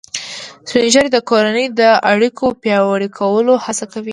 [0.67, 4.09] سپین ږیری د کورنۍ د اړیکو پیاوړي کولو هڅه کوي